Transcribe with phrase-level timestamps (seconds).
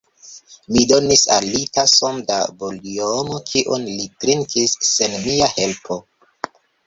[0.75, 5.99] Mi donis al li tason da buljono, kiun li trinkis sen mia helpo.